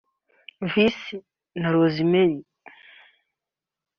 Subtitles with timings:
[0.71, 1.17] Viccy
[1.61, 2.43] & Rosemary